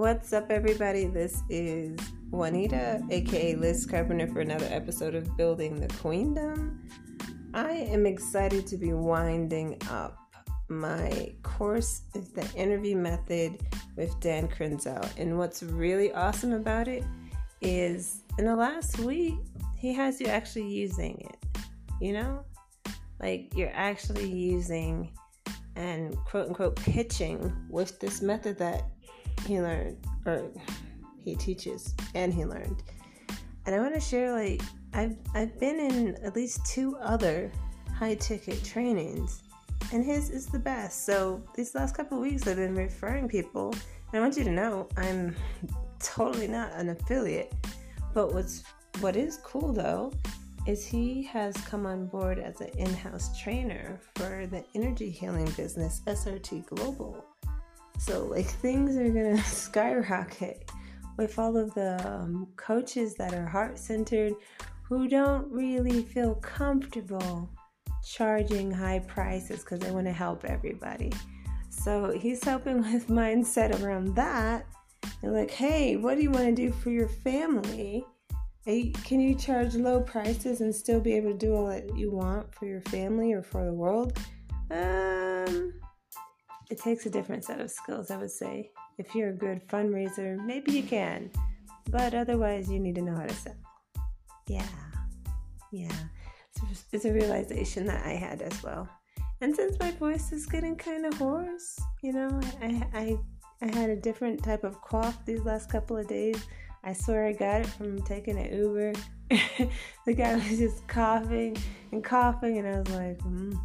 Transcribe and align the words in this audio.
What's 0.00 0.32
up, 0.32 0.50
everybody? 0.50 1.04
This 1.04 1.42
is 1.50 1.94
Juanita, 2.30 3.02
aka 3.10 3.54
Liz 3.54 3.84
Carpenter, 3.84 4.26
for 4.28 4.40
another 4.40 4.66
episode 4.70 5.14
of 5.14 5.36
Building 5.36 5.78
the 5.78 5.88
Queendom. 5.88 6.88
I 7.52 7.72
am 7.72 8.06
excited 8.06 8.66
to 8.68 8.78
be 8.78 8.94
winding 8.94 9.76
up 9.90 10.16
my 10.70 11.34
course, 11.42 12.04
is 12.14 12.30
the 12.30 12.50
interview 12.54 12.96
method 12.96 13.60
with 13.94 14.18
Dan 14.20 14.48
Krenzel. 14.48 15.06
And 15.18 15.36
what's 15.36 15.62
really 15.62 16.10
awesome 16.14 16.54
about 16.54 16.88
it 16.88 17.04
is 17.60 18.22
in 18.38 18.46
the 18.46 18.56
last 18.56 19.00
week, 19.00 19.36
he 19.76 19.92
has 19.92 20.18
you 20.18 20.28
actually 20.28 20.66
using 20.66 21.20
it. 21.28 21.60
You 22.00 22.14
know? 22.14 22.44
Like 23.20 23.52
you're 23.54 23.74
actually 23.74 24.32
using 24.32 25.12
and 25.76 26.16
quote 26.24 26.48
unquote 26.48 26.76
pitching 26.76 27.54
with 27.68 28.00
this 28.00 28.22
method 28.22 28.58
that 28.58 28.84
he 29.46 29.60
learned 29.60 29.96
or 30.26 30.50
he 31.24 31.34
teaches 31.34 31.94
and 32.14 32.32
he 32.32 32.44
learned. 32.44 32.82
And 33.66 33.74
I 33.74 33.78
want 33.78 33.94
to 33.94 34.00
share 34.00 34.32
like 34.32 34.62
I've 34.94 35.16
I've 35.34 35.58
been 35.60 35.78
in 35.78 36.16
at 36.24 36.34
least 36.34 36.64
two 36.66 36.96
other 36.96 37.52
high 37.94 38.14
ticket 38.14 38.62
trainings 38.64 39.42
and 39.92 40.04
his 40.04 40.30
is 40.30 40.46
the 40.46 40.58
best. 40.58 41.04
So 41.04 41.42
these 41.54 41.74
last 41.74 41.94
couple 41.94 42.20
weeks 42.20 42.46
I've 42.46 42.56
been 42.56 42.74
referring 42.74 43.28
people 43.28 43.72
and 44.12 44.18
I 44.18 44.20
want 44.20 44.36
you 44.36 44.44
to 44.44 44.50
know 44.50 44.88
I'm 44.96 45.36
totally 46.00 46.48
not 46.48 46.72
an 46.72 46.90
affiliate. 46.90 47.52
But 48.14 48.32
what's 48.34 48.64
what 49.00 49.16
is 49.16 49.38
cool 49.44 49.72
though 49.72 50.12
is 50.66 50.84
he 50.84 51.22
has 51.22 51.56
come 51.58 51.86
on 51.86 52.06
board 52.06 52.38
as 52.38 52.60
an 52.60 52.68
in-house 52.76 53.38
trainer 53.40 53.98
for 54.14 54.46
the 54.46 54.62
energy 54.74 55.10
healing 55.10 55.50
business 55.56 56.02
SRT 56.06 56.66
Global. 56.66 57.24
So 58.00 58.24
like 58.24 58.46
things 58.46 58.96
are 58.96 59.08
gonna 59.08 59.42
skyrocket 59.44 60.70
with 61.18 61.38
all 61.38 61.56
of 61.56 61.74
the 61.74 62.00
um, 62.08 62.48
coaches 62.56 63.14
that 63.16 63.34
are 63.34 63.46
heart-centered 63.46 64.32
who 64.88 65.06
don't 65.06 65.52
really 65.52 66.02
feel 66.02 66.36
comfortable 66.36 67.50
charging 68.02 68.70
high 68.70 69.00
prices 69.00 69.60
because 69.60 69.80
they 69.80 69.90
want 69.90 70.06
to 70.06 70.12
help 70.12 70.46
everybody. 70.46 71.12
So 71.68 72.10
he's 72.10 72.42
helping 72.42 72.78
with 72.92 73.08
mindset 73.08 73.82
around 73.82 74.16
that. 74.16 74.64
And 75.22 75.34
like, 75.34 75.50
hey, 75.50 75.96
what 75.96 76.16
do 76.16 76.22
you 76.22 76.30
want 76.30 76.46
to 76.46 76.54
do 76.54 76.72
for 76.72 76.88
your 76.88 77.08
family? 77.08 78.04
Can 78.64 79.20
you 79.20 79.34
charge 79.34 79.74
low 79.74 80.00
prices 80.00 80.62
and 80.62 80.74
still 80.74 81.00
be 81.00 81.12
able 81.14 81.32
to 81.32 81.36
do 81.36 81.54
all 81.54 81.66
that 81.66 81.94
you 81.96 82.10
want 82.10 82.54
for 82.54 82.64
your 82.64 82.80
family 82.82 83.34
or 83.34 83.42
for 83.42 83.66
the 83.66 83.72
world? 83.72 84.18
Um, 84.70 85.19
it 86.70 86.78
takes 86.78 87.04
a 87.06 87.10
different 87.10 87.44
set 87.44 87.60
of 87.60 87.70
skills, 87.70 88.10
I 88.10 88.16
would 88.16 88.30
say. 88.30 88.70
If 88.98 89.14
you're 89.14 89.30
a 89.30 89.34
good 89.34 89.66
fundraiser, 89.68 90.42
maybe 90.44 90.72
you 90.72 90.82
can, 90.82 91.30
but 91.90 92.14
otherwise, 92.14 92.70
you 92.70 92.78
need 92.78 92.94
to 92.94 93.02
know 93.02 93.16
how 93.16 93.26
to 93.26 93.34
sell. 93.34 93.56
Yeah, 94.46 94.66
yeah. 95.72 95.92
It's, 96.92 97.04
a 97.04 97.12
realization 97.12 97.86
that 97.86 98.04
I 98.04 98.10
had 98.10 98.42
as 98.42 98.62
well. 98.62 98.88
And 99.40 99.54
since 99.54 99.78
my 99.80 99.90
voice 99.92 100.30
is 100.32 100.44
getting 100.46 100.76
kind 100.76 101.06
of 101.06 101.14
hoarse, 101.14 101.80
you 102.02 102.12
know, 102.12 102.40
I, 102.60 102.86
I, 102.92 103.18
I 103.62 103.74
had 103.74 103.88
a 103.90 103.96
different 103.96 104.44
type 104.44 104.64
of 104.64 104.80
cough 104.82 105.24
these 105.24 105.44
last 105.44 105.70
couple 105.70 105.96
of 105.96 106.06
days. 106.06 106.36
I 106.84 106.92
swear 106.92 107.26
I 107.26 107.32
got 107.32 107.62
it 107.62 107.66
from 107.66 108.02
taking 108.02 108.38
an 108.38 108.52
Uber. 108.52 108.92
the 110.06 110.14
guy 110.14 110.34
was 110.34 110.58
just 110.58 110.86
coughing 110.88 111.56
and 111.92 112.04
coughing, 112.04 112.58
and 112.58 112.68
I 112.68 112.80
was 112.80 112.90
like, 112.90 113.18
mm. 113.18 113.58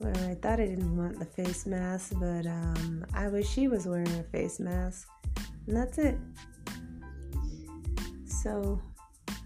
Well, 0.00 0.16
I 0.30 0.34
thought 0.36 0.60
I 0.60 0.66
didn't 0.66 0.96
want 0.96 1.18
the 1.18 1.24
face 1.24 1.66
mask, 1.66 2.12
but 2.20 2.46
um, 2.46 3.04
I 3.14 3.28
wish 3.28 3.48
she 3.48 3.66
was 3.66 3.86
wearing 3.86 4.08
a 4.08 4.22
face 4.22 4.60
mask. 4.60 5.08
And 5.66 5.76
that's 5.76 5.98
it. 5.98 6.16
So, 8.26 8.80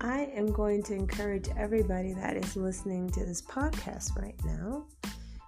I 0.02 0.24
am 0.34 0.52
going 0.52 0.82
to 0.84 0.94
encourage 0.94 1.48
everybody 1.56 2.12
that 2.12 2.36
is 2.36 2.54
listening 2.56 3.08
to 3.10 3.24
this 3.24 3.40
podcast 3.40 4.16
right 4.20 4.38
now 4.44 4.84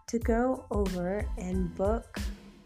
to 0.07 0.19
go 0.19 0.65
over 0.71 1.29
and 1.37 1.75
book 1.75 2.19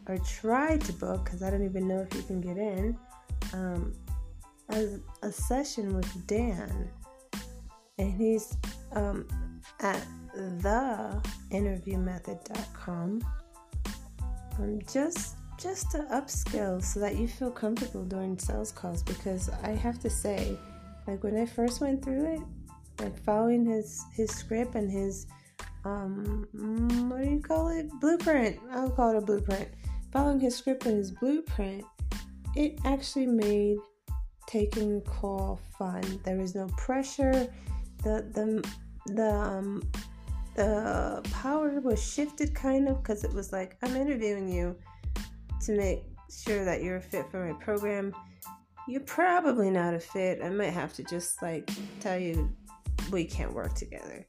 or 0.06 0.18
try 0.18 0.76
to 0.76 0.92
book, 0.92 1.24
because 1.24 1.42
I 1.42 1.50
don't 1.50 1.64
even 1.64 1.88
know 1.88 2.06
if 2.08 2.14
you 2.14 2.22
can 2.22 2.40
get 2.40 2.56
in, 2.56 2.96
um, 3.52 3.94
a, 4.70 4.86
a 5.22 5.32
session 5.32 5.94
with 5.94 6.26
Dan. 6.26 6.90
And 7.98 8.12
he's 8.12 8.56
um, 8.92 9.26
at 9.80 10.06
theinterviewmethod.com 10.36 13.22
um, 14.58 14.78
just 14.90 15.36
just 15.58 15.90
to 15.90 15.98
upskill 16.12 16.82
so 16.82 17.00
that 17.00 17.16
you 17.16 17.26
feel 17.26 17.50
comfortable 17.50 18.04
during 18.04 18.38
sales 18.38 18.70
calls 18.70 19.02
because 19.02 19.50
I 19.64 19.70
have 19.70 19.98
to 20.00 20.10
say 20.10 20.56
like 21.06 21.24
when 21.24 21.36
I 21.36 21.46
first 21.46 21.80
went 21.80 22.04
through 22.04 22.34
it 22.34 22.40
like 23.00 23.18
following 23.24 23.66
his 23.66 24.04
his 24.14 24.30
script 24.30 24.74
and 24.74 24.90
his 24.90 25.26
um 25.84 26.46
what 27.08 27.22
do 27.22 27.30
you 27.30 27.40
call 27.40 27.68
it? 27.68 27.88
Blueprint. 28.00 28.58
I'll 28.70 28.90
call 28.90 29.10
it 29.10 29.16
a 29.16 29.20
blueprint. 29.20 29.68
Following 30.12 30.40
his 30.40 30.56
script 30.56 30.86
and 30.86 30.96
his 30.96 31.10
blueprint 31.10 31.84
it 32.56 32.78
actually 32.84 33.26
made 33.26 33.76
taking 34.46 35.00
call 35.02 35.60
fun. 35.78 36.02
There 36.24 36.36
was 36.36 36.54
no 36.54 36.66
pressure 36.76 37.48
the 38.02 38.24
the 38.32 39.12
the 39.14 39.30
um 39.34 39.82
the 40.58 41.20
power 41.30 41.80
was 41.80 42.04
shifted 42.04 42.52
kind 42.52 42.88
of 42.88 43.00
because 43.00 43.22
it 43.22 43.32
was 43.32 43.52
like, 43.52 43.76
I'm 43.82 43.94
interviewing 43.94 44.48
you 44.48 44.74
to 45.62 45.72
make 45.76 46.02
sure 46.30 46.64
that 46.64 46.82
you're 46.82 46.96
a 46.96 47.00
fit 47.00 47.30
for 47.30 47.46
my 47.46 47.52
program. 47.62 48.12
You're 48.88 49.02
probably 49.02 49.70
not 49.70 49.94
a 49.94 50.00
fit. 50.00 50.40
I 50.42 50.48
might 50.48 50.70
have 50.70 50.92
to 50.94 51.04
just 51.04 51.40
like 51.42 51.70
tell 52.00 52.18
you 52.18 52.50
we 53.12 53.24
can't 53.24 53.52
work 53.52 53.74
together. 53.74 54.26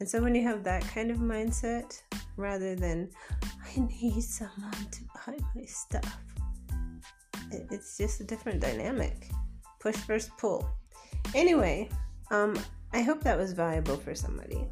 And 0.00 0.08
so 0.08 0.22
when 0.22 0.34
you 0.34 0.42
have 0.42 0.64
that 0.64 0.82
kind 0.82 1.10
of 1.10 1.16
mindset, 1.16 1.98
rather 2.36 2.74
than 2.74 3.10
I 3.42 3.80
need 3.80 4.22
someone 4.22 4.72
to 4.90 5.00
buy 5.14 5.38
my 5.54 5.64
stuff, 5.64 6.18
it's 7.50 7.96
just 7.96 8.20
a 8.20 8.24
different 8.24 8.60
dynamic. 8.60 9.30
Push 9.78 9.96
versus 9.96 10.30
pull. 10.36 10.68
Anyway, 11.34 11.88
um, 12.30 12.54
I 12.92 13.02
hope 13.02 13.22
that 13.22 13.38
was 13.38 13.52
valuable 13.52 13.96
for 13.96 14.14
somebody. 14.14 14.66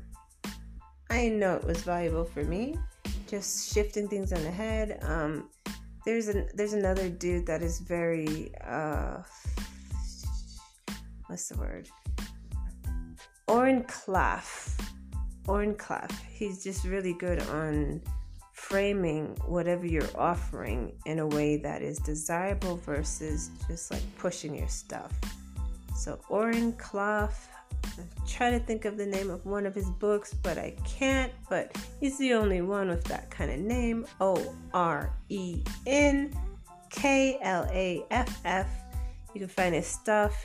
I 1.10 1.28
know 1.28 1.54
it 1.56 1.64
was 1.64 1.82
valuable 1.82 2.24
for 2.24 2.44
me, 2.44 2.76
just 3.26 3.72
shifting 3.72 4.08
things 4.08 4.32
on 4.32 4.42
the 4.42 4.50
head. 4.50 4.98
Um, 5.02 5.48
there's 6.04 6.28
an 6.28 6.48
there's 6.54 6.72
another 6.72 7.08
dude 7.08 7.46
that 7.46 7.62
is 7.62 7.80
very 7.80 8.50
uh, 8.66 9.18
what's 11.26 11.48
the 11.48 11.56
word? 11.56 11.88
Oren 13.46 13.84
Klaff. 13.84 14.78
Oren 15.46 15.74
Klaff. 15.74 16.10
He's 16.28 16.62
just 16.62 16.84
really 16.84 17.14
good 17.14 17.40
on 17.48 18.02
framing 18.52 19.36
whatever 19.46 19.86
you're 19.86 20.10
offering 20.16 20.92
in 21.06 21.20
a 21.20 21.26
way 21.26 21.56
that 21.56 21.80
is 21.80 21.98
desirable 21.98 22.76
versus 22.76 23.50
just 23.66 23.90
like 23.90 24.02
pushing 24.18 24.54
your 24.54 24.68
stuff. 24.68 25.12
So 25.96 26.18
Oren 26.28 26.72
Klaff 26.74 27.32
try 28.26 28.50
to 28.50 28.58
think 28.58 28.84
of 28.84 28.96
the 28.96 29.06
name 29.06 29.30
of 29.30 29.44
one 29.44 29.66
of 29.66 29.74
his 29.74 29.90
books, 29.90 30.34
but 30.34 30.58
I 30.58 30.74
can't. 30.84 31.32
But 31.48 31.76
he's 32.00 32.18
the 32.18 32.34
only 32.34 32.62
one 32.62 32.88
with 32.88 33.04
that 33.04 33.30
kind 33.30 33.50
of 33.50 33.58
name 33.58 34.06
O 34.20 34.54
R 34.72 35.12
E 35.28 35.62
N 35.86 36.32
K 36.90 37.38
L 37.42 37.68
A 37.70 38.04
F 38.10 38.40
F. 38.44 38.68
You 39.34 39.40
can 39.40 39.48
find 39.48 39.74
his 39.74 39.86
stuff. 39.86 40.36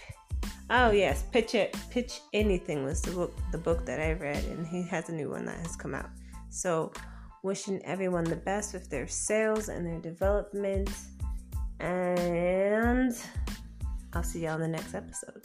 Oh 0.69 0.91
yes, 0.91 1.23
pitch 1.31 1.55
it, 1.55 1.75
pitch 1.89 2.21
anything 2.33 2.83
was 2.83 3.01
the 3.01 3.11
book, 3.11 3.33
the 3.51 3.57
book 3.57 3.85
that 3.85 3.99
I 3.99 4.13
read, 4.13 4.43
and 4.45 4.65
he 4.65 4.83
has 4.83 5.09
a 5.09 5.11
new 5.13 5.29
one 5.29 5.45
that 5.45 5.57
has 5.57 5.75
come 5.75 5.94
out. 5.94 6.09
So, 6.49 6.94
wishing 7.44 7.83
everyone 7.85 8.23
the 8.23 8.35
best 8.35 8.73
with 8.73 8.89
their 8.89 9.07
sales 9.07 9.69
and 9.69 9.85
their 9.85 9.99
development, 9.99 10.89
and 11.79 13.15
I'll 14.13 14.23
see 14.23 14.45
y'all 14.45 14.56
in 14.56 14.61
the 14.61 14.67
next 14.67 14.94
episode. 14.94 15.44